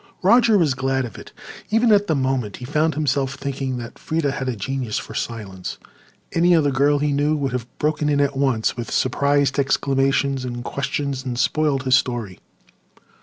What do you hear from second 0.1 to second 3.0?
Roger was glad of it. Even at the moment he found